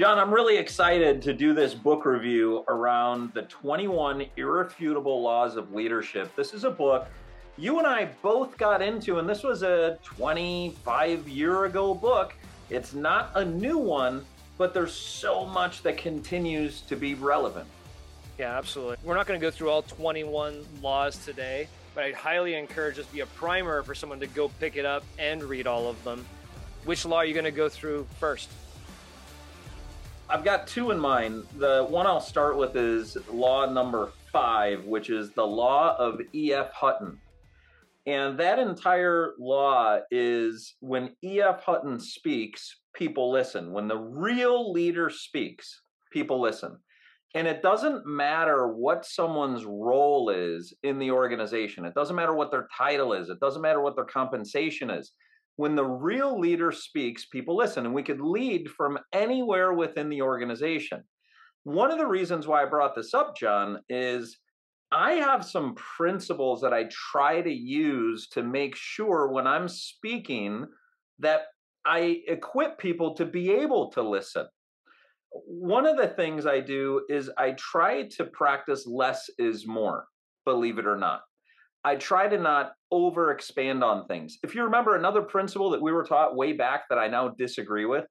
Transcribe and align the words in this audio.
John, 0.00 0.18
I'm 0.18 0.32
really 0.32 0.56
excited 0.56 1.20
to 1.20 1.34
do 1.34 1.52
this 1.52 1.74
book 1.74 2.06
review 2.06 2.64
around 2.68 3.34
the 3.34 3.42
21 3.42 4.24
Irrefutable 4.38 5.20
Laws 5.20 5.56
of 5.56 5.74
Leadership. 5.74 6.34
This 6.36 6.54
is 6.54 6.64
a 6.64 6.70
book 6.70 7.06
you 7.58 7.76
and 7.76 7.86
I 7.86 8.06
both 8.22 8.56
got 8.56 8.80
into, 8.80 9.18
and 9.18 9.28
this 9.28 9.42
was 9.42 9.62
a 9.62 9.98
25 10.02 11.28
year 11.28 11.66
ago 11.66 11.92
book. 11.92 12.32
It's 12.70 12.94
not 12.94 13.30
a 13.34 13.44
new 13.44 13.76
one, 13.76 14.24
but 14.56 14.72
there's 14.72 14.94
so 14.94 15.44
much 15.44 15.82
that 15.82 15.98
continues 15.98 16.80
to 16.80 16.96
be 16.96 17.12
relevant. 17.12 17.68
Yeah, 18.38 18.56
absolutely. 18.56 18.96
We're 19.04 19.16
not 19.16 19.26
going 19.26 19.38
to 19.38 19.46
go 19.46 19.50
through 19.50 19.68
all 19.68 19.82
21 19.82 20.64
laws 20.80 21.22
today, 21.26 21.68
but 21.94 22.04
I'd 22.04 22.14
highly 22.14 22.54
encourage 22.54 22.96
this 22.96 23.04
be 23.04 23.20
a 23.20 23.26
primer 23.26 23.82
for 23.82 23.94
someone 23.94 24.20
to 24.20 24.26
go 24.28 24.48
pick 24.60 24.76
it 24.76 24.86
up 24.86 25.04
and 25.18 25.44
read 25.44 25.66
all 25.66 25.88
of 25.88 26.02
them. 26.04 26.24
Which 26.86 27.04
law 27.04 27.18
are 27.18 27.26
you 27.26 27.34
going 27.34 27.44
to 27.44 27.50
go 27.50 27.68
through 27.68 28.06
first? 28.18 28.48
I've 30.30 30.44
got 30.44 30.68
two 30.68 30.92
in 30.92 31.00
mind. 31.00 31.44
The 31.58 31.84
one 31.90 32.06
I'll 32.06 32.20
start 32.20 32.56
with 32.56 32.76
is 32.76 33.18
law 33.28 33.66
number 33.68 34.12
five, 34.32 34.84
which 34.84 35.10
is 35.10 35.32
the 35.32 35.44
law 35.44 35.96
of 35.98 36.20
E.F. 36.32 36.70
Hutton. 36.72 37.18
And 38.06 38.38
that 38.38 38.60
entire 38.60 39.32
law 39.40 39.98
is 40.12 40.76
when 40.78 41.16
E.F. 41.24 41.64
Hutton 41.64 41.98
speaks, 41.98 42.78
people 42.94 43.32
listen. 43.32 43.72
When 43.72 43.88
the 43.88 43.96
real 43.96 44.72
leader 44.72 45.10
speaks, 45.10 45.82
people 46.12 46.40
listen. 46.40 46.78
And 47.34 47.48
it 47.48 47.60
doesn't 47.60 48.06
matter 48.06 48.68
what 48.68 49.04
someone's 49.04 49.64
role 49.64 50.30
is 50.30 50.72
in 50.84 51.00
the 51.00 51.10
organization. 51.10 51.84
It 51.84 51.94
doesn't 51.94 52.16
matter 52.16 52.34
what 52.34 52.52
their 52.52 52.68
title 52.76 53.14
is. 53.14 53.30
It 53.30 53.40
doesn't 53.40 53.62
matter 53.62 53.80
what 53.80 53.96
their 53.96 54.04
compensation 54.04 54.90
is. 54.90 55.10
When 55.56 55.74
the 55.76 55.84
real 55.84 56.38
leader 56.38 56.72
speaks, 56.72 57.26
people 57.26 57.56
listen. 57.56 57.84
And 57.84 57.94
we 57.94 58.02
could 58.02 58.20
lead 58.20 58.70
from 58.70 58.98
anywhere 59.12 59.74
within 59.74 60.08
the 60.08 60.22
organization. 60.22 61.02
One 61.64 61.90
of 61.90 61.98
the 61.98 62.06
reasons 62.06 62.46
why 62.46 62.62
I 62.62 62.66
brought 62.66 62.94
this 62.94 63.12
up, 63.12 63.36
John, 63.36 63.80
is 63.88 64.38
I 64.92 65.12
have 65.12 65.44
some 65.44 65.74
principles 65.74 66.60
that 66.62 66.72
I 66.72 66.88
try 66.90 67.42
to 67.42 67.52
use 67.52 68.28
to 68.28 68.42
make 68.42 68.74
sure 68.74 69.28
when 69.28 69.46
I'm 69.46 69.68
speaking 69.68 70.66
that 71.18 71.42
I 71.84 72.22
equip 72.26 72.78
people 72.78 73.14
to 73.14 73.24
be 73.24 73.50
able 73.50 73.90
to 73.92 74.02
listen. 74.02 74.46
One 75.30 75.86
of 75.86 75.96
the 75.96 76.08
things 76.08 76.46
I 76.46 76.60
do 76.60 77.04
is 77.08 77.30
I 77.38 77.52
try 77.52 78.08
to 78.16 78.24
practice 78.24 78.86
less 78.86 79.30
is 79.38 79.66
more, 79.66 80.06
believe 80.44 80.78
it 80.78 80.86
or 80.86 80.96
not. 80.96 81.22
I 81.84 81.96
try 81.96 82.28
to 82.28 82.38
not 82.38 82.72
over 82.90 83.30
expand 83.30 83.82
on 83.82 84.06
things. 84.06 84.38
If 84.42 84.54
you 84.54 84.64
remember 84.64 84.96
another 84.96 85.22
principle 85.22 85.70
that 85.70 85.82
we 85.82 85.92
were 85.92 86.04
taught 86.04 86.36
way 86.36 86.52
back 86.52 86.82
that 86.90 86.98
I 86.98 87.08
now 87.08 87.28
disagree 87.28 87.86
with 87.86 88.04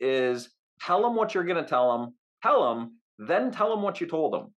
is 0.00 0.50
tell 0.80 1.02
them 1.02 1.14
what 1.14 1.34
you're 1.34 1.44
going 1.44 1.62
to 1.62 1.68
tell 1.68 1.98
them, 1.98 2.14
tell 2.42 2.74
them, 2.74 2.98
then 3.18 3.50
tell 3.50 3.70
them 3.70 3.82
what 3.82 4.00
you 4.00 4.06
told 4.06 4.32
them. 4.32 4.54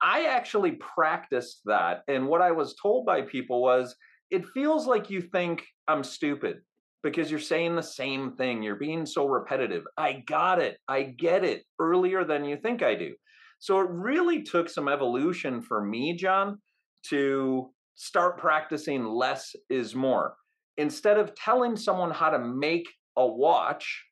I 0.00 0.24
actually 0.26 0.72
practiced 0.72 1.60
that. 1.66 2.02
And 2.08 2.26
what 2.26 2.42
I 2.42 2.50
was 2.50 2.74
told 2.82 3.06
by 3.06 3.22
people 3.22 3.62
was 3.62 3.94
it 4.30 4.48
feels 4.48 4.86
like 4.86 5.10
you 5.10 5.22
think 5.22 5.64
I'm 5.86 6.02
stupid 6.02 6.62
because 7.02 7.30
you're 7.30 7.40
saying 7.40 7.76
the 7.76 7.82
same 7.82 8.32
thing. 8.32 8.62
You're 8.62 8.76
being 8.76 9.06
so 9.06 9.26
repetitive. 9.26 9.84
I 9.96 10.24
got 10.26 10.60
it. 10.60 10.78
I 10.88 11.02
get 11.02 11.44
it 11.44 11.64
earlier 11.78 12.24
than 12.24 12.44
you 12.44 12.56
think 12.56 12.82
I 12.82 12.94
do. 12.96 13.14
So 13.60 13.78
it 13.80 13.88
really 13.90 14.42
took 14.42 14.68
some 14.68 14.88
evolution 14.88 15.62
for 15.62 15.84
me, 15.84 16.16
John, 16.16 16.58
to 17.10 17.70
start 17.94 18.38
practicing 18.38 19.04
less 19.04 19.54
is 19.70 19.94
more. 19.94 20.34
Instead 20.78 21.18
of 21.18 21.34
telling 21.34 21.76
someone 21.76 22.10
how 22.10 22.30
to 22.30 22.38
make 22.38 22.88
a 23.16 23.26
watch, 23.26 24.04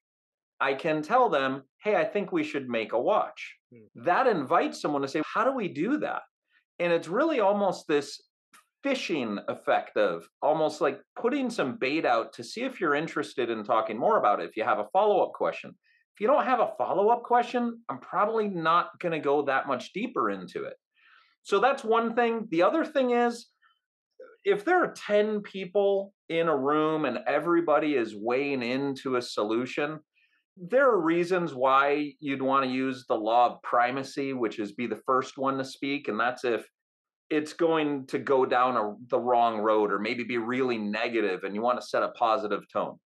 I 0.60 0.74
can 0.74 1.02
tell 1.02 1.28
them, 1.28 1.62
hey, 1.82 1.96
I 1.96 2.04
think 2.04 2.32
we 2.32 2.44
should 2.44 2.68
make 2.68 2.92
a 2.92 3.00
watch. 3.00 3.56
Hmm. 3.72 4.04
That 4.04 4.26
invites 4.26 4.80
someone 4.80 5.02
to 5.02 5.08
say, 5.08 5.22
how 5.24 5.44
do 5.44 5.52
we 5.52 5.68
do 5.68 5.98
that? 5.98 6.22
And 6.78 6.92
it's 6.92 7.08
really 7.08 7.40
almost 7.40 7.88
this 7.88 8.20
fishing 8.82 9.38
effect 9.48 9.96
of 9.96 10.26
almost 10.40 10.80
like 10.80 11.00
putting 11.16 11.50
some 11.50 11.76
bait 11.76 12.06
out 12.06 12.32
to 12.32 12.44
see 12.44 12.62
if 12.62 12.80
you're 12.80 12.94
interested 12.94 13.50
in 13.50 13.64
talking 13.64 13.98
more 13.98 14.18
about 14.18 14.40
it. 14.40 14.48
If 14.48 14.56
you 14.56 14.64
have 14.64 14.78
a 14.78 14.88
follow 14.92 15.20
up 15.20 15.32
question, 15.32 15.70
if 15.70 16.20
you 16.20 16.26
don't 16.26 16.44
have 16.44 16.60
a 16.60 16.72
follow 16.78 17.08
up 17.08 17.22
question, 17.22 17.80
I'm 17.88 17.98
probably 17.98 18.48
not 18.48 18.98
going 18.98 19.12
to 19.12 19.18
go 19.18 19.42
that 19.42 19.66
much 19.66 19.92
deeper 19.92 20.30
into 20.30 20.64
it. 20.64 20.74
So 21.42 21.60
that's 21.60 21.84
one 21.84 22.14
thing. 22.14 22.46
The 22.50 22.62
other 22.62 22.84
thing 22.84 23.10
is, 23.10 23.46
if 24.44 24.64
there 24.64 24.82
are 24.82 24.92
10 24.92 25.42
people 25.42 26.14
in 26.28 26.48
a 26.48 26.56
room 26.56 27.04
and 27.04 27.18
everybody 27.26 27.94
is 27.94 28.14
weighing 28.16 28.62
into 28.62 29.16
a 29.16 29.22
solution, 29.22 30.00
there 30.56 30.88
are 30.90 31.00
reasons 31.00 31.54
why 31.54 32.12
you'd 32.20 32.42
want 32.42 32.64
to 32.64 32.70
use 32.70 33.04
the 33.08 33.14
law 33.14 33.54
of 33.54 33.62
primacy, 33.62 34.32
which 34.32 34.58
is 34.58 34.72
be 34.72 34.86
the 34.86 35.00
first 35.06 35.38
one 35.38 35.58
to 35.58 35.64
speak. 35.64 36.08
And 36.08 36.18
that's 36.18 36.44
if 36.44 36.66
it's 37.30 37.52
going 37.52 38.06
to 38.08 38.18
go 38.18 38.44
down 38.44 38.76
a, 38.76 38.94
the 39.08 39.18
wrong 39.18 39.58
road 39.58 39.92
or 39.92 39.98
maybe 39.98 40.24
be 40.24 40.38
really 40.38 40.76
negative 40.76 41.44
and 41.44 41.54
you 41.54 41.62
want 41.62 41.80
to 41.80 41.86
set 41.86 42.02
a 42.02 42.08
positive 42.08 42.64
tone. 42.72 42.98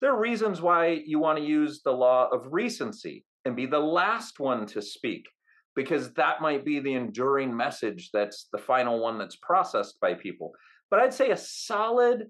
There 0.00 0.12
are 0.12 0.20
reasons 0.20 0.60
why 0.60 1.02
you 1.04 1.18
want 1.18 1.38
to 1.38 1.44
use 1.44 1.82
the 1.82 1.92
law 1.92 2.28
of 2.30 2.46
recency 2.50 3.24
and 3.44 3.56
be 3.56 3.66
the 3.66 3.78
last 3.78 4.38
one 4.38 4.66
to 4.66 4.82
speak, 4.82 5.26
because 5.76 6.12
that 6.14 6.42
might 6.42 6.64
be 6.64 6.80
the 6.80 6.94
enduring 6.94 7.56
message 7.56 8.10
that's 8.12 8.48
the 8.52 8.58
final 8.58 9.00
one 9.00 9.18
that's 9.18 9.36
processed 9.36 10.00
by 10.00 10.14
people. 10.14 10.52
But 10.90 11.00
I'd 11.00 11.14
say 11.14 11.30
a 11.30 11.36
solid 11.36 12.28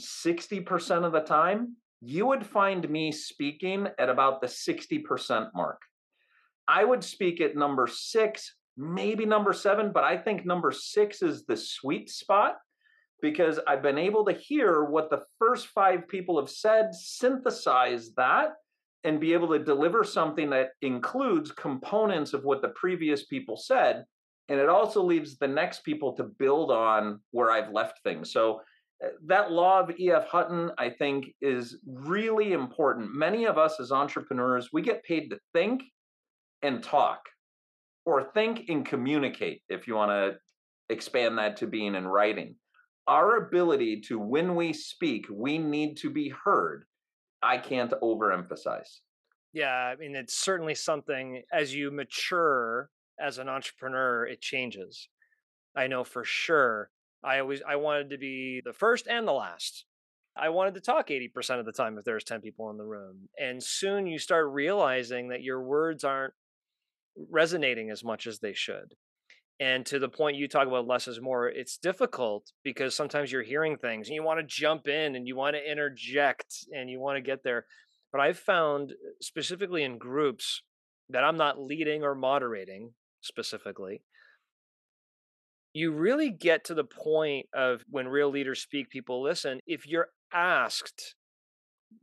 60% 0.00 1.04
of 1.04 1.12
the 1.12 1.20
time, 1.20 1.76
you 2.00 2.26
would 2.26 2.46
find 2.46 2.88
me 2.88 3.10
speaking 3.12 3.88
at 3.98 4.08
about 4.08 4.40
the 4.40 4.46
60% 4.46 5.50
mark. 5.54 5.82
I 6.66 6.84
would 6.84 7.02
speak 7.02 7.40
at 7.40 7.56
number 7.56 7.86
six, 7.86 8.54
maybe 8.76 9.24
number 9.24 9.52
seven, 9.52 9.90
but 9.92 10.04
I 10.04 10.16
think 10.16 10.44
number 10.44 10.70
six 10.70 11.22
is 11.22 11.46
the 11.46 11.56
sweet 11.56 12.10
spot 12.10 12.56
because 13.20 13.58
I've 13.66 13.82
been 13.82 13.98
able 13.98 14.24
to 14.26 14.32
hear 14.32 14.84
what 14.84 15.10
the 15.10 15.22
first 15.38 15.68
five 15.68 16.06
people 16.06 16.38
have 16.38 16.50
said, 16.50 16.94
synthesize 16.94 18.12
that, 18.16 18.52
and 19.04 19.20
be 19.20 19.32
able 19.32 19.48
to 19.48 19.58
deliver 19.58 20.04
something 20.04 20.50
that 20.50 20.70
includes 20.82 21.52
components 21.52 22.32
of 22.32 22.44
what 22.44 22.62
the 22.62 22.68
previous 22.70 23.26
people 23.26 23.56
said. 23.56 24.04
And 24.48 24.58
it 24.58 24.68
also 24.68 25.02
leaves 25.02 25.36
the 25.36 25.48
next 25.48 25.84
people 25.84 26.14
to 26.14 26.24
build 26.24 26.70
on 26.70 27.20
where 27.30 27.50
I've 27.50 27.72
left 27.72 28.02
things. 28.02 28.32
So 28.32 28.60
uh, 29.04 29.08
that 29.26 29.52
law 29.52 29.80
of 29.80 29.98
E.F. 29.98 30.26
Hutton, 30.26 30.72
I 30.78 30.90
think, 30.90 31.34
is 31.40 31.78
really 31.86 32.52
important. 32.52 33.14
Many 33.14 33.44
of 33.44 33.58
us 33.58 33.78
as 33.78 33.92
entrepreneurs, 33.92 34.70
we 34.72 34.82
get 34.82 35.04
paid 35.04 35.28
to 35.30 35.38
think 35.52 35.82
and 36.62 36.82
talk, 36.82 37.20
or 38.04 38.30
think 38.34 38.68
and 38.68 38.84
communicate, 38.84 39.62
if 39.68 39.86
you 39.86 39.94
want 39.94 40.10
to 40.10 40.38
expand 40.88 41.38
that 41.38 41.58
to 41.58 41.66
being 41.66 41.94
in 41.94 42.06
writing. 42.06 42.56
Our 43.06 43.36
ability 43.36 44.00
to, 44.08 44.18
when 44.18 44.56
we 44.56 44.72
speak, 44.72 45.26
we 45.30 45.58
need 45.58 45.98
to 45.98 46.10
be 46.10 46.30
heard. 46.30 46.84
I 47.42 47.58
can't 47.58 47.92
overemphasize. 48.02 49.00
Yeah, 49.52 49.72
I 49.72 49.96
mean, 49.96 50.14
it's 50.14 50.36
certainly 50.36 50.74
something 50.74 51.42
as 51.52 51.74
you 51.74 51.90
mature 51.90 52.90
as 53.18 53.38
an 53.38 53.48
entrepreneur, 53.48 54.26
it 54.26 54.40
changes. 54.40 55.08
I 55.76 55.86
know 55.86 56.04
for 56.04 56.24
sure 56.24 56.90
I 57.22 57.40
always 57.40 57.62
I 57.66 57.76
wanted 57.76 58.10
to 58.10 58.18
be 58.18 58.62
the 58.64 58.72
first 58.72 59.08
and 59.08 59.26
the 59.26 59.32
last. 59.32 59.84
I 60.36 60.50
wanted 60.50 60.74
to 60.74 60.80
talk 60.80 61.08
80% 61.08 61.58
of 61.58 61.66
the 61.66 61.72
time 61.72 61.98
if 61.98 62.04
there's 62.04 62.22
10 62.22 62.40
people 62.40 62.70
in 62.70 62.76
the 62.76 62.84
room. 62.84 63.28
And 63.40 63.60
soon 63.60 64.06
you 64.06 64.20
start 64.20 64.46
realizing 64.50 65.28
that 65.28 65.42
your 65.42 65.60
words 65.60 66.04
aren't 66.04 66.34
resonating 67.28 67.90
as 67.90 68.04
much 68.04 68.28
as 68.28 68.38
they 68.38 68.52
should. 68.52 68.94
And 69.60 69.84
to 69.86 69.98
the 69.98 70.08
point 70.08 70.36
you 70.36 70.46
talk 70.46 70.68
about 70.68 70.86
less 70.86 71.08
is 71.08 71.20
more, 71.20 71.48
it's 71.48 71.78
difficult 71.78 72.52
because 72.62 72.94
sometimes 72.94 73.32
you're 73.32 73.42
hearing 73.42 73.76
things 73.76 74.08
and 74.08 74.14
you 74.14 74.22
want 74.22 74.38
to 74.38 74.46
jump 74.46 74.86
in 74.86 75.16
and 75.16 75.26
you 75.26 75.34
want 75.34 75.56
to 75.56 75.70
interject 75.70 76.54
and 76.72 76.88
you 76.88 77.00
want 77.00 77.16
to 77.16 77.22
get 77.22 77.42
there. 77.42 77.66
But 78.12 78.20
I've 78.20 78.38
found 78.38 78.92
specifically 79.20 79.82
in 79.82 79.98
groups 79.98 80.62
that 81.10 81.24
I'm 81.24 81.36
not 81.36 81.60
leading 81.60 82.04
or 82.04 82.14
moderating 82.14 82.92
specifically, 83.20 84.02
you 85.72 85.92
really 85.92 86.30
get 86.30 86.64
to 86.64 86.74
the 86.74 86.84
point 86.84 87.46
of 87.52 87.82
when 87.90 88.08
real 88.08 88.30
leaders 88.30 88.60
speak, 88.60 88.90
people 88.90 89.22
listen. 89.22 89.60
If 89.66 89.86
you're 89.86 90.08
asked 90.32 91.14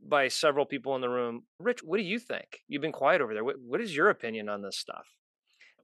by 0.06 0.28
several 0.28 0.66
people 0.66 0.94
in 0.94 1.00
the 1.00 1.08
room, 1.08 1.44
Rich, 1.58 1.82
what 1.82 1.96
do 1.96 2.02
you 2.02 2.18
think? 2.18 2.60
You've 2.68 2.82
been 2.82 2.92
quiet 2.92 3.20
over 3.20 3.34
there. 3.34 3.44
what, 3.44 3.56
what 3.60 3.80
is 3.80 3.96
your 3.96 4.10
opinion 4.10 4.48
on 4.48 4.62
this 4.62 4.78
stuff? 4.78 5.06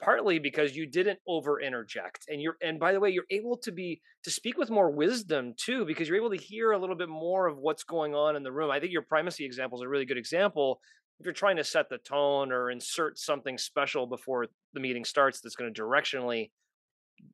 Partly 0.03 0.41
because 0.41 0.75
you 0.75 0.87
didn't 0.87 1.21
over 1.29 1.61
interject. 1.61 2.25
And 2.29 2.43
you're 2.43 2.57
and 2.61 2.81
by 2.81 2.93
the 2.93 3.01
way, 3.01 3.11
you're 3.11 3.25
able 3.31 3.57
to 3.59 3.71
be 3.71 4.01
to 4.25 4.31
speak 4.31 4.59
with 4.59 4.71
more 4.71 4.91
wisdom 4.91 5.55
too, 5.57 5.85
because 5.85 6.09
you're 6.09 6.17
able 6.17 6.31
to 6.31 6.37
hear 6.37 6.73
a 6.73 6.79
little 6.79 6.97
bit 6.97 7.09
more 7.09 7.47
of 7.47 7.59
what's 7.59 7.85
going 7.85 8.15
on 8.15 8.35
in 8.35 8.43
the 8.43 8.53
room. 8.53 8.71
I 8.71 8.81
think 8.81 8.93
your 8.93 9.03
primacy 9.03 9.45
example 9.45 9.79
is 9.79 9.85
a 9.85 9.89
really 9.89 10.05
good 10.05 10.19
example. 10.19 10.81
If 11.21 11.27
you're 11.27 11.33
trying 11.33 11.57
to 11.59 11.65
set 11.65 11.89
the 11.89 11.99
tone 11.99 12.51
or 12.51 12.71
insert 12.71 13.17
something 13.17 13.57
special 13.59 14.09
before 14.09 14.49
the 14.75 14.81
meeting 14.81 15.05
starts 15.05 15.41
that's 15.41 15.55
going 15.55 15.73
to 15.73 15.81
directionally 15.81 16.51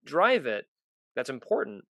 drive 0.05 0.45
it, 0.45 0.67
that's 1.17 1.31
important. 1.31 1.85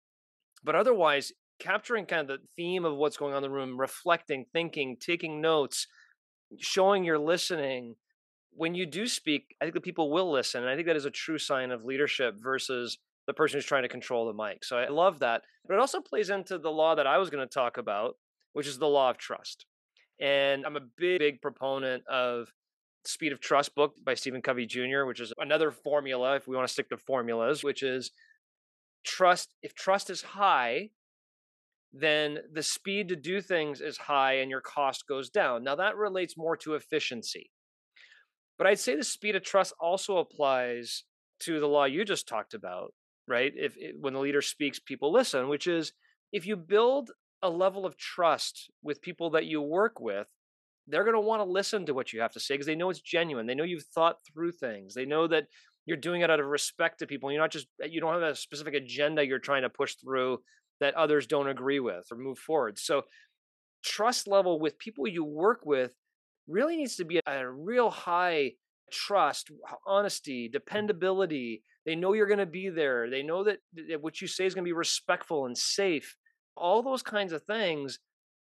But 0.62 0.74
otherwise, 0.74 1.32
capturing 1.58 2.04
kind 2.04 2.28
of 2.28 2.40
the 2.40 2.46
theme 2.54 2.84
of 2.84 2.96
what's 2.96 3.16
going 3.16 3.32
on 3.32 3.42
in 3.42 3.50
the 3.50 3.54
room, 3.54 3.80
reflecting, 3.80 4.44
thinking, 4.52 4.98
taking 5.00 5.40
notes, 5.40 5.86
showing 6.58 7.02
you're 7.02 7.18
listening 7.18 7.94
when 8.56 8.74
you 8.74 8.86
do 8.86 9.06
speak, 9.06 9.54
I 9.60 9.64
think 9.64 9.74
the 9.74 9.80
people 9.80 10.10
will 10.10 10.30
listen. 10.30 10.62
And 10.62 10.70
I 10.70 10.74
think 10.74 10.86
that 10.86 10.96
is 10.96 11.04
a 11.04 11.10
true 11.10 11.38
sign 11.38 11.70
of 11.70 11.84
leadership 11.84 12.36
versus 12.42 12.98
the 13.26 13.34
person 13.34 13.56
who's 13.56 13.66
trying 13.66 13.82
to 13.82 13.88
control 13.88 14.26
the 14.26 14.32
mic. 14.32 14.64
So 14.64 14.78
I 14.78 14.88
love 14.88 15.18
that. 15.20 15.42
But 15.66 15.74
it 15.74 15.80
also 15.80 16.00
plays 16.00 16.30
into 16.30 16.58
the 16.58 16.70
law 16.70 16.94
that 16.94 17.06
I 17.06 17.18
was 17.18 17.28
going 17.30 17.46
to 17.46 17.52
talk 17.52 17.76
about, 17.76 18.16
which 18.52 18.66
is 18.66 18.78
the 18.78 18.86
law 18.86 19.10
of 19.10 19.18
trust. 19.18 19.66
And 20.20 20.64
I'm 20.64 20.76
a 20.76 20.80
big, 20.96 21.18
big 21.18 21.42
proponent 21.42 22.06
of 22.06 22.52
Speed 23.04 23.32
of 23.32 23.40
Trust 23.40 23.74
book 23.74 23.94
by 24.04 24.14
Stephen 24.14 24.42
Covey 24.42 24.66
Jr., 24.66 25.04
which 25.04 25.20
is 25.20 25.32
another 25.38 25.70
formula, 25.70 26.36
if 26.36 26.48
we 26.48 26.56
want 26.56 26.66
to 26.66 26.72
stick 26.72 26.88
to 26.88 26.96
formulas, 26.96 27.62
which 27.62 27.82
is 27.82 28.10
trust. 29.04 29.54
If 29.62 29.74
trust 29.74 30.08
is 30.08 30.22
high, 30.22 30.90
then 31.92 32.38
the 32.52 32.62
speed 32.62 33.08
to 33.08 33.16
do 33.16 33.40
things 33.40 33.80
is 33.80 33.96
high 33.96 34.34
and 34.34 34.50
your 34.50 34.60
cost 34.60 35.06
goes 35.06 35.30
down. 35.30 35.62
Now, 35.62 35.76
that 35.76 35.96
relates 35.96 36.36
more 36.36 36.56
to 36.58 36.74
efficiency. 36.74 37.50
But 38.58 38.66
I'd 38.66 38.78
say 38.78 38.96
the 38.96 39.04
speed 39.04 39.36
of 39.36 39.42
trust 39.42 39.74
also 39.80 40.18
applies 40.18 41.04
to 41.40 41.60
the 41.60 41.66
law 41.66 41.84
you 41.84 42.04
just 42.04 42.28
talked 42.28 42.54
about, 42.54 42.94
right? 43.28 43.52
If, 43.54 43.76
if 43.76 43.96
when 44.00 44.14
the 44.14 44.20
leader 44.20 44.42
speaks, 44.42 44.78
people 44.78 45.12
listen, 45.12 45.48
which 45.48 45.66
is 45.66 45.92
if 46.32 46.46
you 46.46 46.56
build 46.56 47.10
a 47.42 47.50
level 47.50 47.84
of 47.84 47.96
trust 47.96 48.70
with 48.82 49.02
people 49.02 49.30
that 49.30 49.46
you 49.46 49.60
work 49.60 50.00
with, 50.00 50.26
they're 50.88 51.04
going 51.04 51.14
to 51.14 51.20
want 51.20 51.40
to 51.40 51.50
listen 51.50 51.86
to 51.86 51.94
what 51.94 52.12
you 52.12 52.20
have 52.20 52.32
to 52.32 52.40
say 52.40 52.54
because 52.54 52.66
they 52.66 52.74
know 52.74 52.90
it's 52.90 53.00
genuine. 53.00 53.46
They 53.46 53.54
know 53.54 53.64
you've 53.64 53.86
thought 53.94 54.18
through 54.32 54.52
things. 54.52 54.94
They 54.94 55.04
know 55.04 55.26
that 55.26 55.46
you're 55.84 55.96
doing 55.96 56.22
it 56.22 56.30
out 56.30 56.40
of 56.40 56.46
respect 56.46 57.00
to 57.00 57.06
people. 57.06 57.30
You're 57.30 57.40
not 57.40 57.50
just 57.50 57.66
eh, 57.82 57.88
you 57.90 58.00
don't 58.00 58.12
have 58.12 58.22
a 58.22 58.36
specific 58.36 58.74
agenda 58.74 59.26
you're 59.26 59.38
trying 59.38 59.62
to 59.62 59.70
push 59.70 59.94
through 59.94 60.38
that 60.80 60.94
others 60.94 61.26
don't 61.26 61.48
agree 61.48 61.80
with 61.80 62.06
or 62.10 62.18
move 62.18 62.38
forward. 62.38 62.78
So 62.78 63.02
trust 63.84 64.26
level 64.26 64.60
with 64.60 64.78
people 64.78 65.06
you 65.06 65.24
work 65.24 65.60
with 65.64 65.92
really 66.46 66.76
needs 66.76 66.96
to 66.96 67.04
be 67.04 67.20
a 67.26 67.48
real 67.48 67.90
high 67.90 68.52
trust, 68.90 69.50
honesty, 69.86 70.48
mm. 70.48 70.52
dependability. 70.52 71.62
They 71.84 71.94
know 71.94 72.12
you're 72.12 72.26
going 72.26 72.38
to 72.38 72.46
be 72.46 72.68
there. 72.68 73.08
They 73.10 73.22
know 73.22 73.44
that, 73.44 73.58
that 73.88 74.02
what 74.02 74.20
you 74.20 74.26
say 74.26 74.46
is 74.46 74.54
going 74.54 74.64
to 74.64 74.68
be 74.68 74.72
respectful 74.72 75.46
and 75.46 75.56
safe. 75.56 76.16
All 76.56 76.82
those 76.82 77.02
kinds 77.02 77.32
of 77.32 77.42
things 77.42 77.98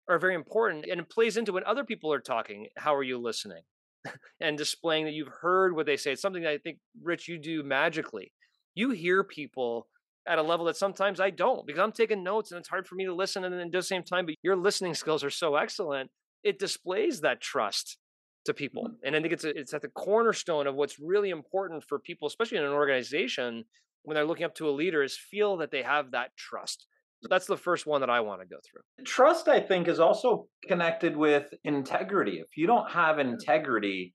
are 0.09 0.19
very 0.19 0.35
important 0.35 0.87
and 0.91 1.01
it 1.01 1.11
plays 1.11 1.37
into 1.37 1.53
when 1.53 1.65
other 1.65 1.85
people 1.85 2.13
are 2.13 2.21
talking. 2.21 2.69
How 2.77 2.95
are 2.95 3.03
you 3.03 3.19
listening? 3.19 3.63
and 4.41 4.59
displaying 4.59 5.07
that 5.07 5.15
you've 5.15 5.33
heard 5.41 5.75
what 5.75 5.87
they 5.87 5.97
say. 5.97 6.13
It's 6.13 6.23
something 6.23 6.43
that 6.43 6.53
I 6.53 6.59
think, 6.59 6.79
Rich, 7.03 7.29
you 7.29 7.39
do 7.39 7.63
magically. 7.63 8.33
You 8.75 8.91
hear 8.91 9.25
people 9.25 9.89
at 10.27 10.39
a 10.39 10.43
level 10.43 10.67
that 10.67 10.77
sometimes 10.77 11.21
I 11.21 11.31
don't 11.31 11.67
because 11.67 11.81
I'm 11.81 11.93
taking 11.93 12.23
notes 12.23 12.51
and 12.51 12.59
it's 12.59 12.69
hard 12.69 12.87
for 12.87 12.95
me 12.95 13.05
to 13.05 13.15
listen. 13.15 13.45
And 13.45 13.53
then 13.53 13.61
at 13.61 13.73
the 13.73 13.83
same 13.83 14.03
time, 14.03 14.27
but 14.27 14.35
your 14.43 14.57
listening 14.57 14.95
skills 14.95 15.25
are 15.25 15.31
so 15.31 15.57
excellent 15.57 16.11
it 16.45 16.59
displays 16.59 17.21
that 17.23 17.41
trust 17.41 17.99
to 18.45 18.55
people. 18.55 18.85
Mm-hmm. 18.85 19.07
And 19.07 19.17
I 19.17 19.21
think 19.21 19.33
it's 19.33 19.45
a, 19.45 19.59
it's 19.59 19.75
at 19.75 19.83
the 19.83 19.89
cornerstone 19.89 20.67
of 20.67 20.75
what's 20.75 20.99
really 20.99 21.31
important 21.31 21.83
for 21.83 21.99
people, 21.99 22.29
especially 22.29 22.59
in 22.59 22.65
an 22.65 22.73
organization 22.73 23.65
when 24.03 24.15
they're 24.15 24.27
looking 24.27 24.45
up 24.45 24.55
to 24.57 24.69
a 24.69 24.71
leader, 24.71 25.03
is 25.03 25.17
feel 25.17 25.57
that 25.57 25.71
they 25.71 25.83
have 25.83 26.11
that 26.11 26.37
trust. 26.37 26.87
So 27.23 27.29
that's 27.31 27.47
the 27.47 27.57
first 27.57 27.87
one 27.87 28.03
that 28.03 28.11
I 28.11 28.21
want 28.21 28.43
to 28.43 28.47
go 28.47 28.57
through. 28.71 28.83
Trust, 29.07 29.49
I 29.49 29.61
think, 29.61 29.89
is 29.89 29.99
also 29.99 30.47
connected 30.69 31.17
with 31.17 31.47
integrity. 31.65 32.39
If 32.39 32.59
you 32.59 32.67
don't 32.67 32.91
have 32.91 33.19
integrity, 33.19 34.13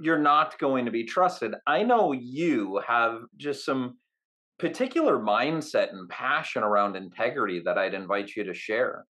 you're 0.00 0.18
not 0.18 0.58
going 0.58 0.86
to 0.86 0.90
be 0.90 1.04
trusted. 1.04 1.54
I 1.64 1.84
know 1.84 2.10
you 2.10 2.82
have 2.88 3.20
just 3.36 3.64
some 3.64 3.98
particular 4.58 5.16
mindset 5.16 5.90
and 5.90 6.08
passion 6.08 6.64
around 6.64 6.96
integrity 6.96 7.62
that 7.64 7.78
I'd 7.78 7.94
invite 7.94 8.32
you 8.36 8.42
to 8.44 8.54
share. 8.54 9.04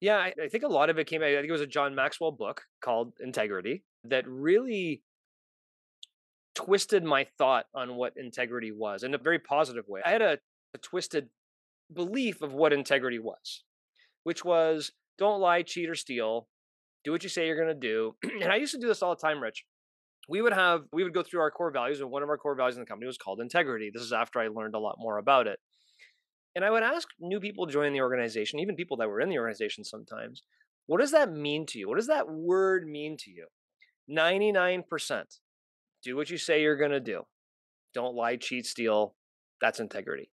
Yeah, 0.00 0.16
I, 0.16 0.32
I 0.42 0.48
think 0.48 0.64
a 0.64 0.68
lot 0.68 0.88
of 0.90 0.98
it 0.98 1.06
came. 1.06 1.22
I 1.22 1.34
think 1.34 1.48
it 1.48 1.52
was 1.52 1.60
a 1.60 1.66
John 1.66 1.94
Maxwell 1.94 2.32
book 2.32 2.62
called 2.80 3.12
Integrity 3.20 3.84
that 4.04 4.26
really 4.26 5.02
twisted 6.54 7.04
my 7.04 7.26
thought 7.38 7.66
on 7.74 7.96
what 7.96 8.14
integrity 8.16 8.72
was 8.72 9.02
in 9.02 9.14
a 9.14 9.18
very 9.18 9.38
positive 9.38 9.86
way. 9.88 10.00
I 10.04 10.10
had 10.10 10.22
a, 10.22 10.38
a 10.74 10.78
twisted 10.78 11.28
belief 11.92 12.42
of 12.42 12.52
what 12.52 12.72
integrity 12.72 13.18
was, 13.18 13.64
which 14.24 14.44
was 14.44 14.92
don't 15.18 15.40
lie, 15.40 15.62
cheat, 15.62 15.88
or 15.88 15.94
steal. 15.94 16.48
Do 17.04 17.12
what 17.12 17.22
you 17.22 17.28
say 17.28 17.46
you're 17.46 17.62
going 17.62 17.80
to 17.80 17.88
do. 17.88 18.14
and 18.42 18.52
I 18.52 18.56
used 18.56 18.72
to 18.74 18.80
do 18.80 18.88
this 18.88 19.02
all 19.02 19.14
the 19.14 19.20
time, 19.20 19.42
Rich. 19.42 19.64
We 20.28 20.42
would 20.42 20.52
have 20.52 20.82
we 20.92 21.02
would 21.04 21.14
go 21.14 21.22
through 21.22 21.40
our 21.40 21.50
core 21.50 21.70
values, 21.70 22.00
and 22.00 22.10
one 22.10 22.22
of 22.22 22.28
our 22.28 22.38
core 22.38 22.54
values 22.54 22.76
in 22.76 22.82
the 22.82 22.86
company 22.86 23.06
was 23.06 23.18
called 23.18 23.40
integrity. 23.40 23.90
This 23.92 24.02
is 24.02 24.12
after 24.12 24.40
I 24.40 24.48
learned 24.48 24.74
a 24.74 24.78
lot 24.78 24.96
more 24.98 25.18
about 25.18 25.46
it. 25.46 25.58
And 26.56 26.64
I 26.64 26.70
would 26.70 26.82
ask 26.82 27.08
new 27.20 27.40
people 27.40 27.66
joining 27.66 27.92
the 27.92 28.00
organization, 28.00 28.58
even 28.58 28.74
people 28.74 28.96
that 28.98 29.08
were 29.08 29.20
in 29.20 29.28
the 29.28 29.38
organization 29.38 29.84
sometimes, 29.84 30.42
what 30.86 31.00
does 31.00 31.12
that 31.12 31.32
mean 31.32 31.66
to 31.66 31.78
you? 31.78 31.88
What 31.88 31.96
does 31.96 32.08
that 32.08 32.28
word 32.28 32.86
mean 32.86 33.16
to 33.18 33.30
you? 33.30 33.46
99% 34.10 35.24
do 36.02 36.16
what 36.16 36.30
you 36.30 36.38
say 36.38 36.62
you're 36.62 36.76
going 36.76 36.90
to 36.90 37.00
do. 37.00 37.22
Don't 37.94 38.16
lie, 38.16 38.36
cheat, 38.36 38.66
steal. 38.66 39.14
That's 39.60 39.78
integrity. 39.78 40.30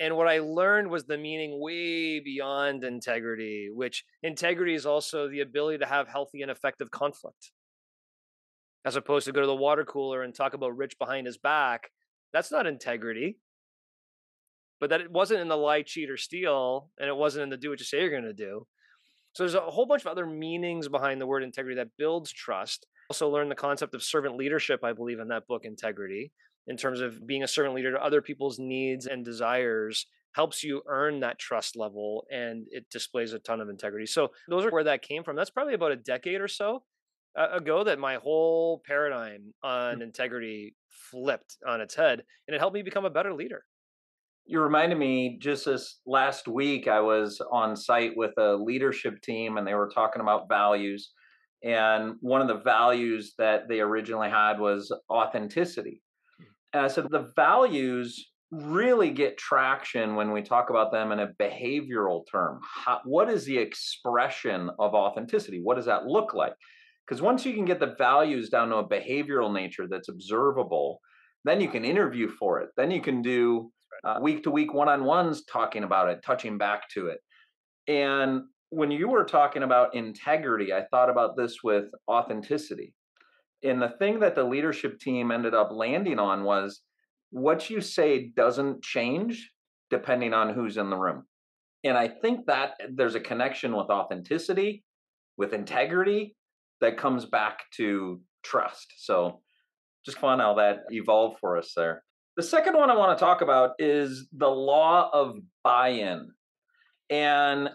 And 0.00 0.16
what 0.16 0.28
I 0.28 0.40
learned 0.40 0.90
was 0.90 1.04
the 1.04 1.16
meaning 1.16 1.60
way 1.60 2.20
beyond 2.20 2.84
integrity, 2.84 3.70
which 3.72 4.04
integrity 4.22 4.74
is 4.74 4.84
also 4.86 5.28
the 5.28 5.40
ability 5.40 5.78
to 5.78 5.86
have 5.86 6.08
healthy 6.08 6.42
and 6.42 6.50
effective 6.50 6.90
conflict. 6.90 7.52
As 8.84 8.96
opposed 8.96 9.26
to 9.26 9.32
go 9.32 9.40
to 9.40 9.46
the 9.46 9.54
water 9.54 9.84
cooler 9.84 10.22
and 10.22 10.34
talk 10.34 10.54
about 10.54 10.76
Rich 10.76 10.98
behind 10.98 11.26
his 11.26 11.38
back. 11.38 11.90
That's 12.32 12.52
not 12.52 12.66
integrity 12.66 13.38
but 14.80 14.90
that 14.90 15.00
it 15.00 15.10
wasn't 15.10 15.40
in 15.40 15.48
the 15.48 15.56
lie, 15.56 15.82
cheat, 15.82 16.10
or 16.10 16.16
steal, 16.16 16.90
and 16.98 17.08
it 17.08 17.16
wasn't 17.16 17.42
in 17.42 17.50
the 17.50 17.56
do 17.56 17.70
what 17.70 17.80
you 17.80 17.84
say 17.84 18.00
you're 18.00 18.10
going 18.10 18.24
to 18.24 18.32
do. 18.32 18.66
So 19.32 19.42
there's 19.42 19.54
a 19.54 19.60
whole 19.60 19.86
bunch 19.86 20.02
of 20.02 20.08
other 20.08 20.26
meanings 20.26 20.88
behind 20.88 21.20
the 21.20 21.26
word 21.26 21.42
integrity 21.42 21.76
that 21.76 21.96
builds 21.98 22.32
trust. 22.32 22.86
Also 23.10 23.28
learn 23.28 23.48
the 23.48 23.54
concept 23.54 23.94
of 23.94 24.02
servant 24.02 24.36
leadership, 24.36 24.82
I 24.82 24.92
believe, 24.92 25.20
in 25.20 25.28
that 25.28 25.46
book, 25.46 25.64
Integrity, 25.64 26.32
in 26.66 26.76
terms 26.76 27.00
of 27.00 27.26
being 27.26 27.42
a 27.42 27.48
servant 27.48 27.74
leader 27.74 27.92
to 27.92 28.02
other 28.02 28.22
people's 28.22 28.58
needs 28.58 29.06
and 29.06 29.24
desires 29.24 30.06
helps 30.32 30.62
you 30.62 30.82
earn 30.86 31.20
that 31.20 31.38
trust 31.38 31.76
level 31.76 32.26
and 32.30 32.66
it 32.70 32.88
displays 32.90 33.32
a 33.32 33.38
ton 33.38 33.60
of 33.60 33.70
integrity. 33.70 34.06
So 34.06 34.32
those 34.48 34.64
are 34.64 34.70
where 34.70 34.84
that 34.84 35.02
came 35.02 35.24
from. 35.24 35.36
That's 35.36 35.50
probably 35.50 35.74
about 35.74 35.92
a 35.92 35.96
decade 35.96 36.40
or 36.40 36.48
so 36.48 36.82
uh, 37.38 37.48
ago 37.52 37.84
that 37.84 37.98
my 37.98 38.16
whole 38.16 38.82
paradigm 38.86 39.54
on 39.62 40.02
integrity 40.02 40.74
flipped 40.90 41.56
on 41.66 41.80
its 41.80 41.94
head 41.94 42.22
and 42.46 42.54
it 42.54 42.58
helped 42.58 42.74
me 42.74 42.82
become 42.82 43.04
a 43.04 43.10
better 43.10 43.32
leader 43.32 43.64
you 44.46 44.60
reminded 44.60 44.98
me 44.98 45.38
just 45.40 45.64
this 45.64 46.00
last 46.06 46.48
week 46.48 46.88
i 46.88 47.00
was 47.00 47.40
on 47.52 47.76
site 47.76 48.12
with 48.16 48.32
a 48.38 48.54
leadership 48.54 49.20
team 49.22 49.56
and 49.56 49.66
they 49.66 49.74
were 49.74 49.90
talking 49.92 50.22
about 50.22 50.48
values 50.48 51.10
and 51.64 52.14
one 52.20 52.40
of 52.40 52.48
the 52.48 52.62
values 52.62 53.34
that 53.38 53.68
they 53.68 53.80
originally 53.80 54.30
had 54.30 54.58
was 54.58 54.92
authenticity 55.10 56.00
and 56.72 56.82
i 56.82 56.88
said 56.88 57.06
the 57.10 57.32
values 57.36 58.30
really 58.52 59.10
get 59.10 59.36
traction 59.36 60.14
when 60.14 60.30
we 60.30 60.40
talk 60.40 60.70
about 60.70 60.92
them 60.92 61.10
in 61.10 61.18
a 61.18 61.32
behavioral 61.40 62.22
term. 62.30 62.60
How, 62.62 63.00
what 63.04 63.28
is 63.28 63.44
the 63.44 63.58
expression 63.58 64.70
of 64.78 64.94
authenticity? 64.94 65.60
What 65.60 65.74
does 65.74 65.86
that 65.86 66.06
look 66.06 66.32
like? 66.32 66.54
Because 67.04 67.20
once 67.20 67.44
you 67.44 67.54
can 67.54 67.64
get 67.64 67.80
the 67.80 67.96
values 67.98 68.48
down 68.48 68.68
to 68.68 68.76
a 68.76 68.88
behavioral 68.88 69.52
nature 69.52 69.86
that's 69.88 70.08
observable 70.08 71.00
then 71.46 71.60
you 71.60 71.68
can 71.68 71.84
interview 71.84 72.28
for 72.28 72.60
it 72.60 72.70
then 72.76 72.90
you 72.90 73.00
can 73.00 73.22
do 73.22 73.70
uh, 74.04 74.18
week 74.20 74.42
to 74.44 74.50
week 74.50 74.72
one 74.72 74.88
on 74.88 75.04
ones 75.04 75.44
talking 75.44 75.84
about 75.84 76.08
it, 76.08 76.20
touching 76.24 76.58
back 76.58 76.88
to 76.90 77.08
it. 77.08 77.18
And 77.88 78.42
when 78.70 78.90
you 78.90 79.08
were 79.08 79.24
talking 79.24 79.62
about 79.62 79.94
integrity, 79.94 80.72
I 80.72 80.84
thought 80.90 81.10
about 81.10 81.36
this 81.36 81.58
with 81.62 81.86
authenticity. 82.10 82.94
And 83.62 83.80
the 83.80 83.94
thing 83.98 84.20
that 84.20 84.34
the 84.34 84.44
leadership 84.44 84.98
team 84.98 85.30
ended 85.30 85.54
up 85.54 85.70
landing 85.72 86.18
on 86.18 86.44
was 86.44 86.82
what 87.30 87.70
you 87.70 87.80
say 87.80 88.32
doesn't 88.36 88.82
change 88.82 89.50
depending 89.90 90.34
on 90.34 90.52
who's 90.52 90.76
in 90.76 90.90
the 90.90 90.96
room. 90.96 91.24
And 91.84 91.96
I 91.96 92.08
think 92.08 92.46
that 92.46 92.72
there's 92.92 93.14
a 93.14 93.20
connection 93.20 93.76
with 93.76 93.88
authenticity, 93.88 94.82
with 95.36 95.52
integrity 95.52 96.34
that 96.80 96.98
comes 96.98 97.24
back 97.24 97.60
to 97.76 98.20
trust. 98.42 98.92
So 98.98 99.40
just 100.04 100.18
fun 100.18 100.40
how 100.40 100.54
that 100.54 100.80
evolved 100.90 101.38
for 101.40 101.56
us 101.56 101.72
there. 101.76 102.02
The 102.36 102.42
second 102.42 102.76
one 102.76 102.90
I 102.90 102.96
want 102.96 103.18
to 103.18 103.24
talk 103.24 103.40
about 103.40 103.72
is 103.78 104.28
the 104.36 104.48
law 104.48 105.08
of 105.10 105.38
buy 105.64 105.88
in. 105.88 106.30
And 107.08 107.70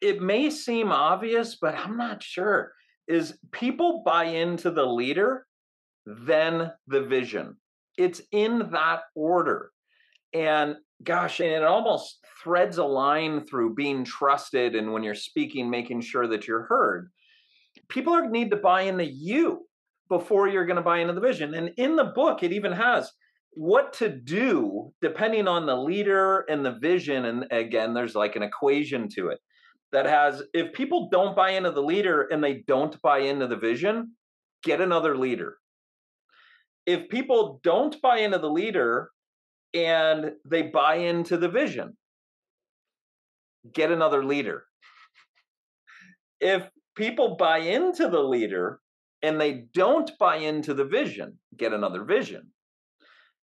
it 0.00 0.20
may 0.20 0.50
seem 0.50 0.90
obvious, 0.90 1.56
but 1.60 1.76
I'm 1.76 1.96
not 1.96 2.20
sure. 2.20 2.72
Is 3.06 3.38
people 3.52 4.02
buy 4.04 4.24
into 4.24 4.72
the 4.72 4.84
leader, 4.84 5.46
then 6.04 6.72
the 6.88 7.02
vision. 7.02 7.56
It's 7.96 8.20
in 8.32 8.70
that 8.72 9.02
order. 9.14 9.70
And 10.34 10.76
gosh, 11.04 11.38
and 11.38 11.50
it 11.50 11.62
almost 11.62 12.18
threads 12.42 12.78
a 12.78 12.84
line 12.84 13.46
through 13.46 13.74
being 13.74 14.04
trusted 14.04 14.74
and 14.74 14.92
when 14.92 15.04
you're 15.04 15.14
speaking, 15.14 15.70
making 15.70 16.00
sure 16.00 16.26
that 16.26 16.48
you're 16.48 16.64
heard. 16.64 17.10
People 17.88 18.14
are, 18.14 18.28
need 18.28 18.50
to 18.50 18.56
buy 18.56 18.82
into 18.82 19.04
you 19.04 19.66
before 20.08 20.48
you're 20.48 20.66
going 20.66 20.76
to 20.76 20.82
buy 20.82 20.98
into 20.98 21.12
the 21.12 21.20
vision. 21.20 21.54
And 21.54 21.70
in 21.76 21.94
the 21.94 22.04
book, 22.04 22.42
it 22.42 22.52
even 22.52 22.72
has 22.72 23.12
what 23.56 23.92
to 23.94 24.08
do 24.08 24.92
depending 25.00 25.48
on 25.48 25.66
the 25.66 25.74
leader 25.74 26.44
and 26.48 26.64
the 26.64 26.78
vision 26.80 27.24
and 27.24 27.46
again 27.50 27.94
there's 27.94 28.14
like 28.14 28.36
an 28.36 28.42
equation 28.42 29.08
to 29.08 29.28
it 29.28 29.40
that 29.92 30.06
has 30.06 30.42
if 30.52 30.72
people 30.72 31.08
don't 31.10 31.36
buy 31.36 31.50
into 31.50 31.70
the 31.70 31.82
leader 31.82 32.28
and 32.30 32.42
they 32.42 32.64
don't 32.66 33.00
buy 33.02 33.20
into 33.20 33.46
the 33.46 33.56
vision, 33.56 34.12
get 34.62 34.80
another 34.80 35.16
leader. 35.16 35.56
If 36.86 37.08
people 37.08 37.60
don't 37.62 38.00
buy 38.02 38.18
into 38.18 38.38
the 38.38 38.50
leader 38.50 39.10
and 39.74 40.32
they 40.44 40.62
buy 40.62 40.96
into 40.96 41.36
the 41.36 41.48
vision, 41.48 41.96
get 43.72 43.90
another 43.90 44.24
leader. 44.24 44.64
If 46.40 46.68
people 46.96 47.36
buy 47.36 47.58
into 47.58 48.08
the 48.08 48.22
leader 48.22 48.80
and 49.22 49.40
they 49.40 49.64
don't 49.74 50.10
buy 50.18 50.36
into 50.36 50.74
the 50.74 50.84
vision, 50.84 51.38
get 51.56 51.72
another 51.72 52.04
vision. 52.04 52.50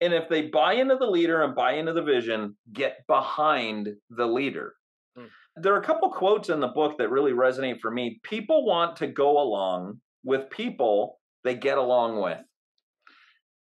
And 0.01 0.13
if 0.13 0.27
they 0.27 0.48
buy 0.48 0.74
into 0.74 0.96
the 0.96 1.05
leader 1.05 1.43
and 1.43 1.55
buy 1.55 1.74
into 1.74 1.93
the 1.93 2.01
vision, 2.01 2.58
get 2.74 3.05
behind 3.08 3.89
the 4.10 4.25
leader. 4.25 4.74
Hmm. 5.15 5.25
There 5.55 5.74
are 5.74 5.79
a 5.79 5.86
couple 5.86 6.10
quotes 6.10 6.50
in 6.50 6.60
the 6.60 6.67
book 6.67 6.98
that 6.98 7.12
really 7.12 7.34
resonate 7.34 7.79
for 7.79 7.91
me. 7.91 8.20
People 8.24 8.65
want 8.65 8.96
to 8.98 9.08
go 9.08 9.39
along 9.39 10.00
with 10.24 10.50
people 10.50 11.20
they 11.43 11.55
get 11.55 11.77
along 11.77 12.22
with. 12.22 12.39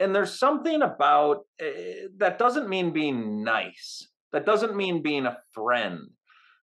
And 0.00 0.14
there's 0.14 0.38
something 0.38 0.82
about 0.82 1.38
uh, 1.60 2.08
that 2.18 2.38
doesn't 2.38 2.68
mean 2.68 2.92
being 2.92 3.42
nice. 3.42 4.06
That 4.32 4.46
doesn't 4.46 4.76
mean 4.76 5.02
being 5.02 5.26
a 5.26 5.38
friend. 5.52 6.00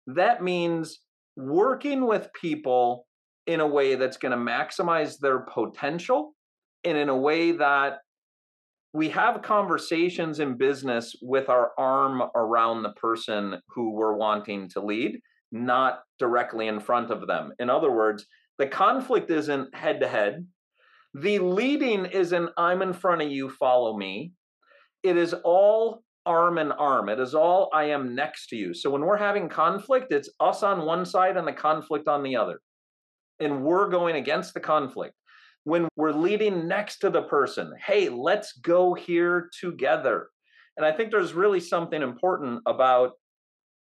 That 0.08 0.42
means 0.42 1.00
working 1.36 2.06
with 2.06 2.30
people 2.40 3.08
in 3.48 3.60
a 3.60 3.68
way 3.68 3.96
that's 3.96 4.18
going 4.18 4.32
to 4.32 4.38
maximize 4.38 5.20
their 5.20 5.40
potential 5.40 6.34
and 6.84 6.98
in 6.98 7.10
a 7.10 7.18
way 7.18 7.52
that 7.54 8.00
we 8.96 9.10
have 9.10 9.42
conversations 9.42 10.40
in 10.40 10.56
business 10.56 11.14
with 11.22 11.50
our 11.50 11.72
arm 11.78 12.24
around 12.34 12.82
the 12.82 12.94
person 12.94 13.60
who 13.68 13.92
we're 13.92 14.16
wanting 14.16 14.70
to 14.70 14.80
lead, 14.80 15.20
not 15.52 16.00
directly 16.18 16.68
in 16.68 16.80
front 16.80 17.12
of 17.12 17.28
them. 17.28 17.52
In 17.60 17.70
other 17.70 17.92
words, 17.92 18.26
the 18.58 18.68
conflict 18.68 19.30
isn't 19.30 19.76
head 19.76 20.00
to 20.00 20.08
head. 20.08 20.48
The 21.14 21.40
leading 21.40 22.06
isn't 22.06 22.50
I'm 22.58 22.82
in 22.82 22.94
front 22.94 23.22
of 23.22 23.30
you, 23.30 23.50
follow 23.50 23.98
me. 23.98 24.32
It 25.04 25.18
is 25.18 25.36
all 25.44 26.02
arm 26.26 26.58
in 26.58 26.72
arm. 26.72 27.10
It 27.10 27.20
is 27.20 27.36
all 27.36 27.70
I 27.74 27.90
am 27.90 28.16
next 28.16 28.48
to 28.48 28.56
you. 28.56 28.74
So 28.74 28.90
when 28.90 29.02
we're 29.02 29.18
having 29.18 29.50
conflict, 29.50 30.14
it's 30.14 30.30
us 30.40 30.64
on 30.64 30.86
one 30.86 31.06
side 31.06 31.36
and 31.36 31.46
the 31.46 31.54
conflict 31.54 32.08
on 32.08 32.24
the 32.24 32.38
other. 32.38 32.62
And 33.42 33.62
we're 33.62 33.90
going 33.90 34.16
against 34.16 34.54
the 34.54 34.62
conflict 34.62 35.16
when 35.66 35.88
we're 35.98 36.12
leading 36.12 36.68
next 36.68 37.00
to 37.00 37.10
the 37.10 37.24
person. 37.24 37.74
Hey, 37.86 38.08
let's 38.08 38.54
go 38.54 38.94
here 38.94 39.50
together. 39.60 40.30
And 40.78 40.86
I 40.86 40.92
think 40.92 41.12
there's 41.12 41.34
really 41.34 41.60
something 41.60 42.02
important 42.02 42.62
about 42.66 43.14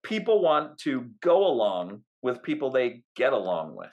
people 0.04 0.42
want 0.42 0.78
to 0.80 1.06
go 1.22 1.48
along 1.48 2.04
with 2.22 2.44
people 2.44 2.70
they 2.70 3.04
get 3.16 3.32
along 3.32 3.76
with. 3.76 3.90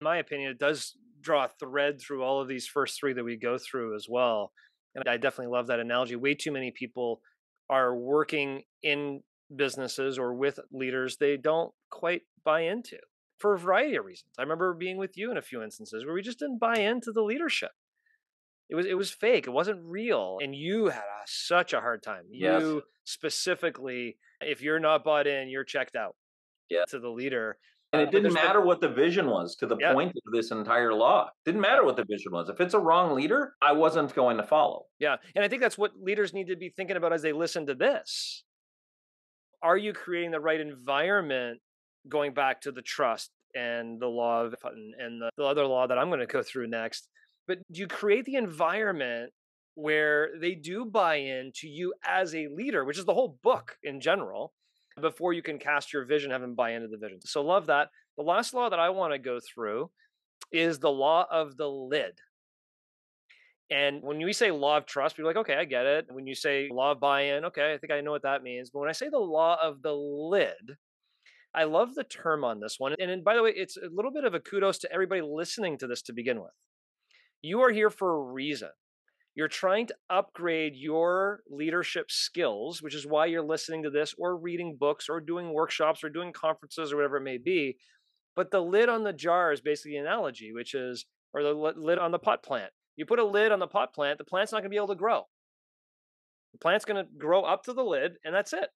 In 0.00 0.04
my 0.04 0.16
opinion, 0.16 0.50
it 0.50 0.58
does 0.58 0.96
draw 1.20 1.44
a 1.44 1.50
thread 1.60 2.00
through 2.00 2.22
all 2.22 2.40
of 2.40 2.48
these 2.48 2.66
first 2.66 2.98
three 2.98 3.12
that 3.12 3.24
we 3.24 3.36
go 3.36 3.58
through 3.58 3.94
as 3.94 4.06
well. 4.08 4.52
And 4.94 5.04
I 5.06 5.18
definitely 5.18 5.52
love 5.52 5.66
that 5.66 5.80
analogy. 5.80 6.16
Way 6.16 6.34
too 6.34 6.52
many 6.52 6.70
people 6.70 7.20
are 7.68 7.94
working 7.94 8.62
in 8.82 9.20
businesses 9.54 10.18
or 10.18 10.34
with 10.34 10.58
leaders 10.72 11.18
they 11.18 11.36
don't 11.36 11.72
quite 11.90 12.22
buy 12.44 12.62
into 12.62 12.96
for 13.38 13.54
a 13.54 13.58
variety 13.58 13.96
of 13.96 14.04
reasons. 14.04 14.32
I 14.38 14.42
remember 14.42 14.72
being 14.74 14.96
with 14.96 15.16
you 15.16 15.30
in 15.30 15.36
a 15.36 15.42
few 15.42 15.62
instances 15.62 16.04
where 16.04 16.14
we 16.14 16.22
just 16.22 16.38
didn't 16.38 16.58
buy 16.58 16.78
into 16.78 17.12
the 17.12 17.22
leadership. 17.22 17.72
It 18.68 18.74
was 18.74 18.86
it 18.86 18.96
was 18.96 19.10
fake. 19.10 19.46
It 19.46 19.50
wasn't 19.52 19.80
real, 19.84 20.38
and 20.42 20.54
you 20.54 20.86
had 20.86 20.98
a, 20.98 21.26
such 21.26 21.72
a 21.72 21.80
hard 21.80 22.02
time. 22.02 22.24
Yes. 22.30 22.62
You 22.62 22.82
specifically, 23.04 24.18
if 24.40 24.60
you're 24.60 24.80
not 24.80 25.04
bought 25.04 25.26
in, 25.26 25.48
you're 25.48 25.64
checked 25.64 25.94
out. 25.96 26.16
Yeah. 26.68 26.84
To 26.88 26.98
the 26.98 27.08
leader. 27.08 27.58
And 27.92 28.02
it 28.02 28.08
uh, 28.08 28.10
didn't 28.10 28.32
matter 28.32 28.60
what 28.60 28.80
the 28.80 28.88
vision 28.88 29.28
was 29.28 29.54
to 29.56 29.66
the 29.66 29.76
yeah. 29.78 29.92
point 29.92 30.10
of 30.10 30.32
this 30.32 30.50
entire 30.50 30.92
law. 30.92 31.30
Didn't 31.44 31.60
matter 31.60 31.84
what 31.84 31.96
the 31.96 32.04
vision 32.04 32.32
was. 32.32 32.48
If 32.48 32.60
it's 32.60 32.74
a 32.74 32.80
wrong 32.80 33.14
leader, 33.14 33.54
I 33.62 33.72
wasn't 33.72 34.12
going 34.14 34.36
to 34.38 34.42
follow. 34.42 34.86
Yeah. 34.98 35.16
And 35.36 35.44
I 35.44 35.48
think 35.48 35.62
that's 35.62 35.78
what 35.78 35.92
leaders 36.00 36.34
need 36.34 36.48
to 36.48 36.56
be 36.56 36.68
thinking 36.68 36.96
about 36.96 37.12
as 37.12 37.22
they 37.22 37.32
listen 37.32 37.66
to 37.66 37.74
this. 37.76 38.42
Are 39.62 39.76
you 39.76 39.92
creating 39.92 40.32
the 40.32 40.40
right 40.40 40.60
environment 40.60 41.60
going 42.08 42.34
back 42.34 42.60
to 42.62 42.72
the 42.72 42.82
trust 42.82 43.30
and 43.54 44.00
the 44.00 44.06
law 44.06 44.44
of 44.44 44.54
and 44.64 45.20
the, 45.20 45.30
the 45.36 45.44
other 45.44 45.66
law 45.66 45.86
that 45.86 45.98
I'm 45.98 46.08
going 46.08 46.20
to 46.20 46.26
go 46.26 46.42
through 46.42 46.68
next. 46.68 47.08
But 47.46 47.58
you 47.68 47.86
create 47.86 48.24
the 48.24 48.34
environment 48.34 49.32
where 49.74 50.30
they 50.40 50.54
do 50.54 50.84
buy 50.84 51.16
in 51.16 51.52
to 51.56 51.68
you 51.68 51.94
as 52.04 52.34
a 52.34 52.48
leader, 52.48 52.84
which 52.84 52.98
is 52.98 53.04
the 53.04 53.14
whole 53.14 53.38
book 53.42 53.76
in 53.82 54.00
general, 54.00 54.52
before 55.00 55.32
you 55.32 55.42
can 55.42 55.58
cast 55.58 55.92
your 55.92 56.04
vision, 56.06 56.30
have 56.30 56.40
them 56.40 56.54
buy 56.54 56.72
into 56.72 56.88
the 56.88 56.96
vision. 56.96 57.20
So 57.24 57.42
love 57.42 57.66
that. 57.66 57.88
The 58.16 58.24
last 58.24 58.54
law 58.54 58.70
that 58.70 58.78
I 58.78 58.88
want 58.90 59.12
to 59.12 59.18
go 59.18 59.38
through 59.38 59.90
is 60.50 60.78
the 60.78 60.90
law 60.90 61.26
of 61.30 61.56
the 61.56 61.68
lid. 61.68 62.12
And 63.70 64.02
when 64.02 64.18
we 64.18 64.32
say 64.32 64.50
law 64.50 64.78
of 64.78 64.86
trust, 64.86 65.18
are 65.18 65.24
like, 65.24 65.36
okay, 65.36 65.56
I 65.56 65.64
get 65.64 65.86
it. 65.86 66.06
When 66.10 66.26
you 66.26 66.34
say 66.34 66.68
law 66.72 66.92
of 66.92 67.00
buy 67.00 67.22
in, 67.22 67.44
okay, 67.46 67.74
I 67.74 67.78
think 67.78 67.92
I 67.92 68.00
know 68.00 68.12
what 68.12 68.22
that 68.22 68.42
means. 68.42 68.70
But 68.70 68.78
when 68.80 68.88
I 68.88 68.92
say 68.92 69.08
the 69.08 69.18
law 69.18 69.58
of 69.62 69.82
the 69.82 69.92
lid, 69.92 70.76
I 71.56 71.64
love 71.64 71.94
the 71.94 72.04
term 72.04 72.44
on 72.44 72.60
this 72.60 72.76
one. 72.78 72.94
And, 73.00 73.10
and 73.10 73.24
by 73.24 73.34
the 73.34 73.42
way, 73.42 73.52
it's 73.56 73.78
a 73.78 73.88
little 73.90 74.12
bit 74.12 74.24
of 74.24 74.34
a 74.34 74.40
kudos 74.40 74.78
to 74.78 74.92
everybody 74.92 75.22
listening 75.22 75.78
to 75.78 75.86
this 75.86 76.02
to 76.02 76.12
begin 76.12 76.40
with. 76.40 76.52
You 77.40 77.60
are 77.62 77.70
here 77.70 77.90
for 77.90 78.14
a 78.14 78.32
reason. 78.32 78.68
You're 79.34 79.48
trying 79.48 79.86
to 79.88 79.94
upgrade 80.08 80.76
your 80.76 81.40
leadership 81.50 82.10
skills, 82.10 82.82
which 82.82 82.94
is 82.94 83.06
why 83.06 83.26
you're 83.26 83.42
listening 83.42 83.82
to 83.82 83.90
this 83.90 84.14
or 84.18 84.36
reading 84.36 84.76
books 84.78 85.08
or 85.08 85.20
doing 85.20 85.52
workshops 85.52 86.04
or 86.04 86.10
doing 86.10 86.32
conferences 86.32 86.92
or 86.92 86.96
whatever 86.96 87.18
it 87.18 87.22
may 87.22 87.38
be. 87.38 87.76
But 88.34 88.50
the 88.50 88.60
lid 88.60 88.88
on 88.88 89.02
the 89.02 89.12
jar 89.12 89.52
is 89.52 89.60
basically 89.60 89.96
an 89.96 90.06
analogy, 90.06 90.52
which 90.52 90.74
is, 90.74 91.06
or 91.32 91.42
the 91.42 91.52
lid 91.52 91.98
on 91.98 92.12
the 92.12 92.18
pot 92.18 92.42
plant. 92.42 92.70
You 92.96 93.06
put 93.06 93.18
a 93.18 93.24
lid 93.24 93.52
on 93.52 93.58
the 93.58 93.66
pot 93.66 93.94
plant, 93.94 94.18
the 94.18 94.24
plant's 94.24 94.52
not 94.52 94.58
going 94.58 94.70
to 94.70 94.70
be 94.70 94.76
able 94.76 94.88
to 94.88 94.94
grow. 94.94 95.22
The 96.52 96.58
plant's 96.58 96.86
going 96.86 97.04
to 97.04 97.10
grow 97.18 97.42
up 97.42 97.64
to 97.64 97.74
the 97.74 97.84
lid, 97.84 98.16
and 98.24 98.34
that's 98.34 98.54
it. 98.54 98.70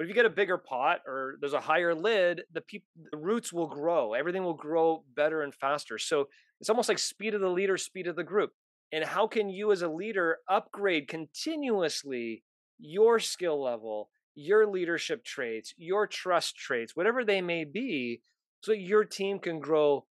But 0.00 0.04
if 0.04 0.08
you 0.08 0.14
get 0.14 0.24
a 0.24 0.30
bigger 0.30 0.56
pot 0.56 1.00
or 1.06 1.36
there's 1.40 1.52
a 1.52 1.60
higher 1.60 1.94
lid, 1.94 2.44
the, 2.54 2.62
pe- 2.62 2.80
the 3.12 3.18
roots 3.18 3.52
will 3.52 3.66
grow. 3.66 4.14
Everything 4.14 4.42
will 4.42 4.54
grow 4.54 5.04
better 5.14 5.42
and 5.42 5.54
faster. 5.54 5.98
So 5.98 6.28
it's 6.58 6.70
almost 6.70 6.88
like 6.88 6.98
speed 6.98 7.34
of 7.34 7.42
the 7.42 7.50
leader, 7.50 7.76
speed 7.76 8.06
of 8.06 8.16
the 8.16 8.24
group. 8.24 8.52
And 8.92 9.04
how 9.04 9.26
can 9.26 9.50
you 9.50 9.72
as 9.72 9.82
a 9.82 9.90
leader 9.90 10.38
upgrade 10.48 11.06
continuously 11.06 12.44
your 12.78 13.18
skill 13.18 13.62
level, 13.62 14.08
your 14.34 14.66
leadership 14.66 15.22
traits, 15.22 15.74
your 15.76 16.06
trust 16.06 16.56
traits, 16.56 16.96
whatever 16.96 17.22
they 17.22 17.42
may 17.42 17.64
be, 17.64 18.22
so 18.62 18.72
your 18.72 19.04
team 19.04 19.38
can 19.38 19.60
grow 19.60 20.06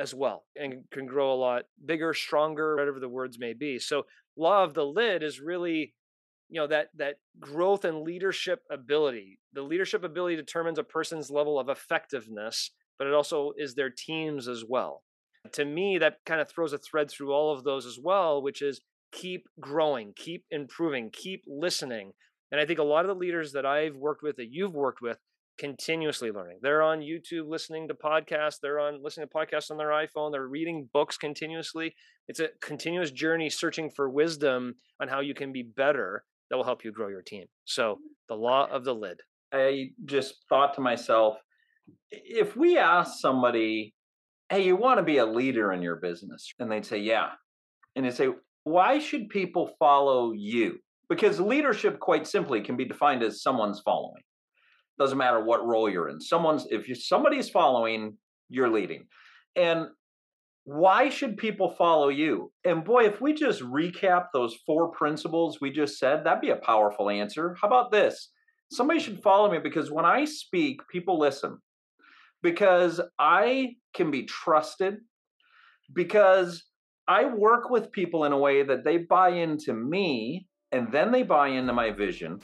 as 0.00 0.12
well 0.12 0.46
and 0.56 0.82
can 0.90 1.06
grow 1.06 1.32
a 1.32 1.38
lot 1.38 1.62
bigger, 1.86 2.12
stronger, 2.12 2.74
whatever 2.74 2.98
the 2.98 3.08
words 3.08 3.38
may 3.38 3.52
be. 3.52 3.78
So 3.78 4.06
law 4.36 4.64
of 4.64 4.74
the 4.74 4.84
lid 4.84 5.22
is 5.22 5.40
really 5.40 5.94
you 6.48 6.60
know 6.60 6.66
that 6.66 6.88
that 6.96 7.16
growth 7.40 7.84
and 7.84 8.02
leadership 8.02 8.62
ability. 8.70 9.38
The 9.52 9.62
leadership 9.62 10.04
ability 10.04 10.36
determines 10.36 10.78
a 10.78 10.84
person's 10.84 11.30
level 11.30 11.58
of 11.58 11.68
effectiveness 11.68 12.70
but 12.98 13.06
it 13.06 13.14
also 13.14 13.52
is 13.56 13.74
their 13.74 13.90
teams 13.90 14.48
as 14.48 14.64
well. 14.68 15.04
To 15.52 15.64
me 15.64 15.98
that 15.98 16.18
kind 16.26 16.40
of 16.40 16.50
throws 16.50 16.72
a 16.72 16.78
thread 16.78 17.10
through 17.10 17.32
all 17.32 17.52
of 17.52 17.64
those 17.64 17.86
as 17.86 17.98
well 18.02 18.42
which 18.42 18.60
is 18.60 18.80
keep 19.12 19.48
growing 19.58 20.12
keep 20.14 20.44
improving 20.50 21.10
keep 21.10 21.44
listening. 21.46 22.12
And 22.50 22.60
i 22.60 22.66
think 22.66 22.78
a 22.78 22.84
lot 22.84 23.04
of 23.04 23.08
the 23.08 23.14
leaders 23.14 23.52
that 23.52 23.64
i've 23.64 23.96
worked 23.96 24.22
with 24.22 24.36
that 24.36 24.52
you've 24.52 24.74
worked 24.74 25.00
with 25.00 25.18
continuously 25.58 26.30
learning. 26.30 26.58
They're 26.60 26.82
on 26.82 27.00
youtube 27.00 27.48
listening 27.48 27.88
to 27.88 27.94
podcasts 27.94 28.56
they're 28.60 28.80
on 28.80 29.02
listening 29.02 29.28
to 29.28 29.34
podcasts 29.34 29.70
on 29.70 29.78
their 29.78 29.90
iphone 29.90 30.32
they're 30.32 30.46
reading 30.46 30.88
books 30.92 31.16
continuously. 31.16 31.94
It's 32.26 32.40
a 32.40 32.48
continuous 32.60 33.10
journey 33.10 33.48
searching 33.48 33.90
for 33.90 34.10
wisdom 34.10 34.74
on 35.00 35.08
how 35.08 35.20
you 35.20 35.34
can 35.34 35.52
be 35.52 35.62
better 35.62 36.24
that 36.50 36.56
will 36.56 36.64
help 36.64 36.84
you 36.84 36.92
grow 36.92 37.08
your 37.08 37.22
team. 37.22 37.46
So 37.64 37.94
mm. 37.94 37.98
the 38.28 38.34
law 38.34 38.68
of 38.70 38.84
the 38.84 38.94
lid. 38.94 39.20
I 39.52 39.90
just 40.04 40.34
thought 40.48 40.74
to 40.74 40.80
myself, 40.80 41.38
if 42.10 42.56
we 42.56 42.78
ask 42.78 43.20
somebody, 43.20 43.94
hey, 44.50 44.64
you 44.64 44.76
want 44.76 44.98
to 44.98 45.04
be 45.04 45.18
a 45.18 45.26
leader 45.26 45.72
in 45.72 45.82
your 45.82 45.96
business? 45.96 46.52
And 46.58 46.70
they'd 46.70 46.84
say, 46.84 46.98
yeah. 46.98 47.30
And 47.96 48.04
they 48.04 48.10
say, 48.10 48.28
why 48.64 48.98
should 48.98 49.28
people 49.28 49.70
follow 49.78 50.32
you? 50.32 50.78
Because 51.08 51.40
leadership, 51.40 51.98
quite 51.98 52.26
simply, 52.26 52.60
can 52.60 52.76
be 52.76 52.84
defined 52.84 53.22
as 53.22 53.42
someone's 53.42 53.80
following. 53.80 54.22
Doesn't 54.98 55.16
matter 55.16 55.42
what 55.42 55.66
role 55.66 55.88
you're 55.88 56.08
in. 56.08 56.20
Someone's 56.20 56.66
if 56.70 56.88
you 56.88 56.94
somebody's 56.94 57.48
following, 57.48 58.16
you're 58.50 58.68
leading. 58.68 59.06
And 59.56 59.86
why 60.68 61.08
should 61.08 61.38
people 61.38 61.70
follow 61.70 62.10
you? 62.10 62.52
And 62.62 62.84
boy, 62.84 63.04
if 63.04 63.22
we 63.22 63.32
just 63.32 63.62
recap 63.62 64.26
those 64.34 64.54
four 64.66 64.90
principles 64.90 65.62
we 65.62 65.70
just 65.70 65.98
said, 65.98 66.24
that'd 66.24 66.42
be 66.42 66.50
a 66.50 66.56
powerful 66.56 67.08
answer. 67.08 67.56
How 67.58 67.68
about 67.68 67.90
this? 67.90 68.28
Somebody 68.70 69.00
should 69.00 69.22
follow 69.22 69.50
me 69.50 69.60
because 69.60 69.90
when 69.90 70.04
I 70.04 70.26
speak, 70.26 70.82
people 70.92 71.18
listen. 71.18 71.56
Because 72.42 73.00
I 73.18 73.76
can 73.94 74.10
be 74.10 74.24
trusted. 74.24 74.96
Because 75.94 76.62
I 77.08 77.24
work 77.24 77.70
with 77.70 77.90
people 77.90 78.24
in 78.24 78.32
a 78.32 78.38
way 78.38 78.62
that 78.62 78.84
they 78.84 78.98
buy 78.98 79.30
into 79.30 79.72
me 79.72 80.48
and 80.70 80.92
then 80.92 81.10
they 81.10 81.22
buy 81.22 81.48
into 81.48 81.72
my 81.72 81.92
vision. 81.92 82.42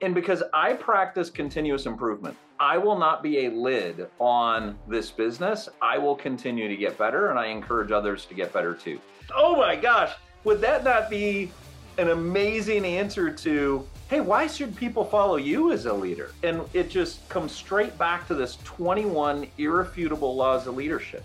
And 0.00 0.14
because 0.14 0.44
I 0.54 0.74
practice 0.74 1.28
continuous 1.28 1.86
improvement, 1.86 2.36
I 2.62 2.78
will 2.78 2.96
not 2.96 3.24
be 3.24 3.46
a 3.46 3.50
lid 3.50 4.06
on 4.20 4.78
this 4.86 5.10
business. 5.10 5.68
I 5.82 5.98
will 5.98 6.14
continue 6.14 6.68
to 6.68 6.76
get 6.76 6.96
better 6.96 7.30
and 7.30 7.36
I 7.36 7.46
encourage 7.46 7.90
others 7.90 8.24
to 8.26 8.34
get 8.34 8.52
better 8.52 8.72
too. 8.72 9.00
Oh 9.34 9.56
my 9.56 9.74
gosh, 9.74 10.12
would 10.44 10.60
that 10.60 10.84
not 10.84 11.10
be 11.10 11.50
an 11.98 12.10
amazing 12.10 12.84
answer 12.84 13.32
to, 13.32 13.84
hey, 14.08 14.20
why 14.20 14.46
should 14.46 14.76
people 14.76 15.04
follow 15.04 15.38
you 15.38 15.72
as 15.72 15.86
a 15.86 15.92
leader? 15.92 16.34
And 16.44 16.62
it 16.72 16.88
just 16.88 17.28
comes 17.28 17.50
straight 17.50 17.98
back 17.98 18.28
to 18.28 18.34
this 18.34 18.56
21 18.62 19.48
irrefutable 19.58 20.36
laws 20.36 20.68
of 20.68 20.76
leadership. 20.76 21.24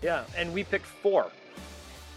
Yeah, 0.00 0.24
and 0.38 0.54
we 0.54 0.64
picked 0.64 0.86
four. 0.86 1.26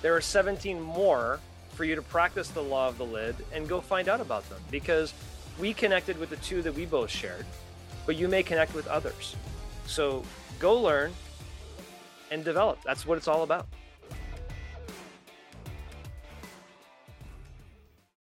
There 0.02 0.16
are 0.16 0.22
17 0.22 0.80
more 0.80 1.42
for 1.74 1.84
you 1.84 1.94
to 1.94 2.02
practice 2.02 2.48
the 2.48 2.64
law 2.64 2.88
of 2.88 2.98
the 2.98 3.06
lid 3.06 3.36
and 3.52 3.68
go 3.68 3.82
find 3.82 4.08
out 4.08 4.22
about 4.22 4.50
them 4.50 4.62
because 4.72 5.14
we 5.60 5.74
connected 5.74 6.18
with 6.18 6.30
the 6.30 6.38
two 6.38 6.62
that 6.62 6.74
we 6.74 6.86
both 6.86 7.10
shared, 7.10 7.46
but 8.10 8.18
you 8.18 8.28
may 8.28 8.42
connect 8.42 8.74
with 8.74 8.88
others. 8.88 9.36
So 9.86 10.24
go 10.58 10.82
learn 10.82 11.14
and 12.32 12.44
develop. 12.44 12.80
That's 12.84 13.06
what 13.06 13.20
it's 13.20 13.28
all 13.28 13.44
about. 13.44 13.68